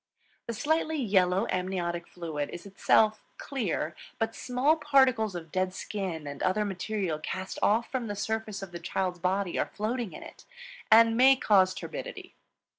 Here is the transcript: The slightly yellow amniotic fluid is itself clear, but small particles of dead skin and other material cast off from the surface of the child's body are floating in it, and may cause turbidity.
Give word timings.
The 0.47 0.55
slightly 0.55 0.95
yellow 0.99 1.45
amniotic 1.51 2.07
fluid 2.07 2.49
is 2.49 2.65
itself 2.65 3.23
clear, 3.37 3.95
but 4.17 4.33
small 4.33 4.75
particles 4.75 5.35
of 5.35 5.51
dead 5.51 5.75
skin 5.75 6.25
and 6.25 6.41
other 6.41 6.65
material 6.65 7.19
cast 7.19 7.59
off 7.61 7.91
from 7.91 8.07
the 8.07 8.15
surface 8.15 8.63
of 8.63 8.71
the 8.71 8.79
child's 8.79 9.19
body 9.19 9.59
are 9.59 9.71
floating 9.75 10.13
in 10.13 10.23
it, 10.23 10.43
and 10.91 11.15
may 11.15 11.35
cause 11.35 11.75
turbidity. 11.75 12.33